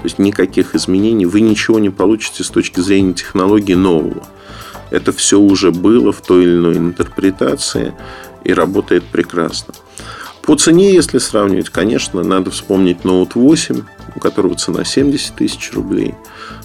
То 0.02 0.06
есть 0.06 0.18
никаких 0.18 0.74
изменений, 0.74 1.26
вы 1.26 1.42
ничего 1.42 1.78
не 1.78 1.88
получите 1.88 2.42
с 2.42 2.48
точки 2.48 2.80
зрения 2.80 3.12
технологии 3.12 3.74
нового. 3.74 4.26
Это 4.90 5.12
все 5.12 5.38
уже 5.38 5.70
было 5.70 6.10
в 6.10 6.20
той 6.20 6.42
или 6.42 6.56
иной 6.56 6.76
интерпретации 6.76 7.94
и 8.42 8.52
работает 8.52 9.04
прекрасно. 9.04 9.74
По 10.42 10.56
цене, 10.56 10.92
если 10.92 11.18
сравнивать, 11.18 11.70
конечно, 11.70 12.24
надо 12.24 12.50
вспомнить 12.50 13.02
Note 13.04 13.34
8, 13.36 13.82
у 14.16 14.18
которого 14.18 14.56
цена 14.56 14.82
70 14.82 15.36
тысяч 15.36 15.72
рублей. 15.72 16.16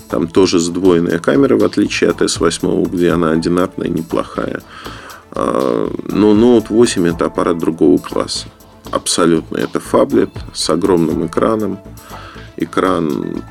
Там 0.09 0.27
тоже 0.27 0.57
сдвоенная 0.57 1.19
камера, 1.19 1.57
в 1.57 1.63
отличие 1.63 2.09
от 2.09 2.23
S8, 2.23 2.89
где 2.89 3.11
она 3.11 3.29
одинарная, 3.29 3.87
неплохая. 3.87 4.63
А, 5.29 5.93
но 6.11 6.31
Note 6.31 6.69
8 6.69 7.07
это 7.07 7.25
аппарат 7.25 7.59
другого 7.59 7.99
класса. 7.99 8.47
Абсолютно. 8.89 9.57
Это 9.57 9.79
фаблет 9.79 10.31
с 10.55 10.67
огромным 10.71 11.27
экраном. 11.27 11.77
Экран 12.57 13.43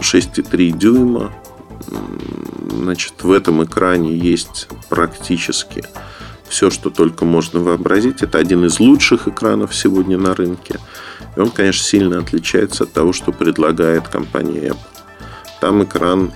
6,3 0.00 0.76
дюйма. 0.76 1.32
Значит, 2.70 3.14
в 3.22 3.30
этом 3.30 3.64
экране 3.64 4.16
есть 4.16 4.68
практически 4.88 5.84
все, 6.48 6.70
что 6.70 6.90
только 6.90 7.24
можно 7.24 7.60
вообразить. 7.60 8.22
Это 8.22 8.38
один 8.38 8.66
из 8.66 8.78
лучших 8.78 9.26
экранов 9.26 9.74
сегодня 9.74 10.18
на 10.18 10.34
рынке. 10.34 10.78
И 11.34 11.40
он, 11.40 11.50
конечно, 11.50 11.82
сильно 11.82 12.18
отличается 12.18 12.84
от 12.84 12.92
того, 12.92 13.14
что 13.14 13.32
предлагает 13.32 14.08
компания 14.08 14.68
Apple. 14.68 14.76
Там 15.60 15.82
экран 15.82 16.32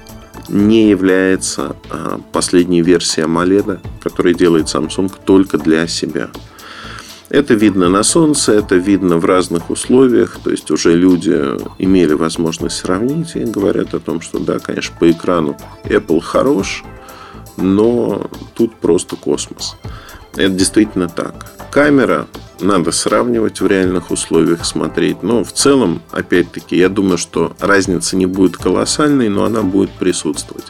не 0.48 0.88
является 0.88 1.76
а, 1.90 2.20
последней 2.32 2.80
версией 2.80 3.26
AMOLED, 3.26 3.80
которую 4.00 4.34
делает 4.34 4.66
Samsung 4.66 5.12
только 5.24 5.58
для 5.58 5.86
себя. 5.86 6.30
Это 7.28 7.54
видно 7.54 7.88
на 7.88 8.02
солнце, 8.02 8.52
это 8.52 8.76
видно 8.76 9.18
в 9.18 9.24
разных 9.24 9.70
условиях. 9.70 10.38
То 10.42 10.50
есть 10.50 10.70
уже 10.70 10.94
люди 10.94 11.36
имели 11.78 12.12
возможность 12.12 12.76
сравнить 12.76 13.34
и 13.34 13.44
говорят 13.44 13.94
о 13.94 14.00
том, 14.00 14.20
что 14.20 14.38
да, 14.38 14.58
конечно, 14.58 14.94
по 14.98 15.10
экрану 15.10 15.56
Apple 15.84 16.20
хорош, 16.20 16.84
но 17.56 18.30
тут 18.54 18.76
просто 18.76 19.16
космос. 19.16 19.76
Это 20.36 20.50
действительно 20.50 21.08
так. 21.08 21.50
Камера 21.70 22.26
надо 22.60 22.92
сравнивать 22.92 23.60
в 23.60 23.66
реальных 23.66 24.10
условиях, 24.10 24.64
смотреть. 24.64 25.22
Но 25.22 25.44
в 25.44 25.52
целом, 25.52 26.02
опять-таки, 26.12 26.76
я 26.76 26.88
думаю, 26.88 27.18
что 27.18 27.54
разница 27.58 28.16
не 28.16 28.26
будет 28.26 28.56
колоссальной, 28.56 29.28
но 29.28 29.44
она 29.44 29.62
будет 29.62 29.90
присутствовать. 29.90 30.66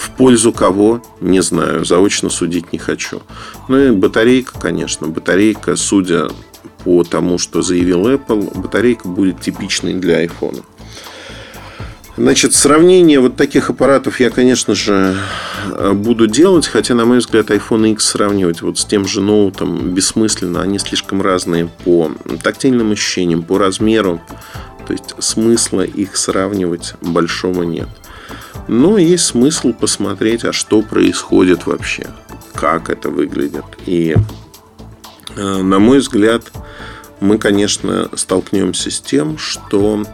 В 0.00 0.08
пользу 0.16 0.50
кого, 0.50 1.02
не 1.20 1.42
знаю, 1.42 1.84
заочно 1.84 2.30
судить 2.30 2.72
не 2.72 2.78
хочу. 2.78 3.20
Ну 3.68 3.78
и 3.78 3.90
батарейка, 3.90 4.58
конечно. 4.58 5.08
Батарейка, 5.08 5.76
судя 5.76 6.28
по 6.84 7.04
тому, 7.04 7.36
что 7.36 7.60
заявил 7.60 8.08
Apple, 8.08 8.58
батарейка 8.58 9.06
будет 9.08 9.42
типичной 9.42 9.92
для 9.92 10.24
iPhone. 10.24 10.64
Значит, 12.16 12.54
сравнение 12.54 13.20
вот 13.20 13.36
таких 13.36 13.68
аппаратов 13.68 14.20
я, 14.20 14.30
конечно 14.30 14.74
же, 14.74 15.18
буду 15.92 16.26
делать, 16.26 16.66
хотя, 16.66 16.94
на 16.94 17.04
мой 17.04 17.18
взгляд, 17.18 17.50
iPhone 17.50 17.92
X 17.92 18.06
сравнивать 18.06 18.62
вот 18.62 18.78
с 18.78 18.86
тем 18.86 19.06
же 19.06 19.20
ноутом 19.20 19.90
бессмысленно. 19.94 20.62
Они 20.62 20.78
слишком 20.78 21.20
разные 21.20 21.68
по 21.84 22.10
тактильным 22.42 22.92
ощущениям, 22.92 23.42
по 23.42 23.58
размеру. 23.58 24.22
То 24.86 24.94
есть 24.94 25.14
смысла 25.18 25.82
их 25.82 26.16
сравнивать 26.16 26.94
большого 27.02 27.64
нет. 27.64 27.88
Но 28.72 28.98
есть 28.98 29.24
смысл 29.24 29.72
посмотреть, 29.72 30.44
а 30.44 30.52
что 30.52 30.80
происходит 30.80 31.66
вообще, 31.66 32.06
как 32.54 32.88
это 32.88 33.10
выглядит. 33.10 33.64
И, 33.84 34.14
э, 35.34 35.42
на 35.42 35.80
мой 35.80 35.98
взгляд, 35.98 36.52
мы, 37.18 37.38
конечно, 37.38 38.08
столкнемся 38.14 38.92
с 38.92 39.00
тем, 39.00 39.38
что 39.38 40.04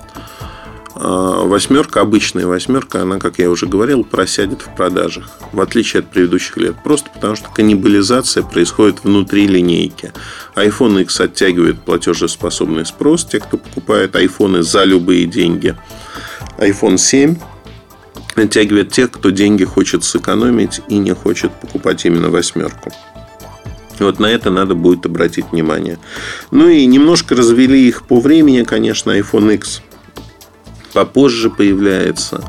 а, 0.95 1.45
восьмерка, 1.45 2.01
обычная 2.01 2.47
восьмерка, 2.47 3.03
она, 3.03 3.19
как 3.19 3.39
я 3.39 3.51
уже 3.51 3.67
говорил, 3.67 4.05
просядет 4.05 4.63
в 4.63 4.75
продажах, 4.75 5.29
в 5.53 5.61
отличие 5.61 6.01
от 6.01 6.11
предыдущих 6.11 6.57
лет. 6.57 6.77
Просто 6.83 7.11
потому, 7.13 7.37
что 7.37 7.51
каннибализация 7.51 8.43
происходит 8.43 9.05
внутри 9.05 9.47
линейки. 9.47 10.15
iPhone 10.55 11.03
X 11.03 11.21
оттягивает 11.21 11.83
платежеспособный 11.83 12.87
спрос, 12.87 13.27
те, 13.27 13.39
кто 13.39 13.59
покупает 13.59 14.17
айфоны 14.17 14.63
за 14.63 14.85
любые 14.85 15.27
деньги. 15.27 15.77
iPhone 16.57 16.97
7 16.97 17.37
оттягивает 18.45 18.93
тех, 18.93 19.11
кто 19.11 19.31
деньги 19.31 19.65
хочет 19.65 20.05
сэкономить 20.05 20.81
и 20.89 20.99
не 20.99 21.15
хочет 21.15 21.53
покупать 21.53 22.05
именно 22.05 22.31
восьмерку. 22.31 22.93
Вот 23.99 24.19
на 24.19 24.27
это 24.27 24.51
надо 24.51 24.75
будет 24.75 25.07
обратить 25.07 25.47
внимание. 25.53 25.99
Ну 26.51 26.69
и 26.69 26.85
немножко 26.85 27.35
развели 27.35 27.89
их 27.89 28.07
по 28.07 28.21
времени, 28.21 28.63
конечно, 28.63 29.11
iPhone 29.19 29.55
X 29.55 29.83
попозже 30.93 31.51
появляется. 31.51 32.45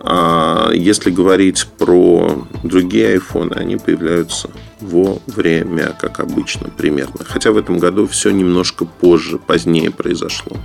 А 0.00 0.70
если 0.72 1.10
говорить 1.10 1.66
про 1.78 2.46
другие 2.62 3.16
iPhone, 3.16 3.56
они 3.56 3.76
появляются 3.76 4.50
во 4.80 5.18
время, 5.26 5.96
как 5.98 6.20
обычно, 6.20 6.68
примерно. 6.68 7.24
Хотя 7.24 7.52
в 7.52 7.56
этом 7.56 7.78
году 7.78 8.06
все 8.06 8.30
немножко 8.30 8.84
позже, 8.84 9.38
позднее 9.38 9.90
произошло. 9.90 10.56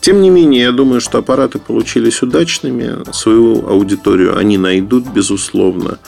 Тем 0.00 0.22
не 0.22 0.30
менее, 0.30 0.62
я 0.62 0.72
думаю, 0.72 1.00
что 1.00 1.18
аппараты 1.18 1.58
получились 1.58 2.22
удачными. 2.22 3.10
Свою 3.12 3.66
аудиторию 3.68 4.36
они 4.36 4.58
найдут, 4.58 5.06
безусловно. 5.08 5.98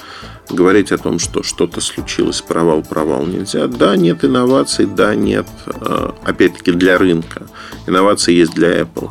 Говорить 0.51 0.93
о 0.93 0.99
том, 0.99 1.19
что 1.19 1.43
что-то 1.43 1.81
случилось, 1.81 2.41
провал, 2.43 2.83
провал 2.83 3.25
нельзя. 3.27 3.67
Да, 3.69 3.97
нет 3.97 4.25
инноваций, 4.25 4.87
да, 4.87 5.15
нет, 5.15 5.47
а, 5.67 6.15
опять-таки, 6.25 6.73
для 6.73 6.99
рынка. 6.99 7.47
Инновации 7.87 8.35
есть 8.35 8.53
для 8.55 8.81
Apple. 8.81 9.11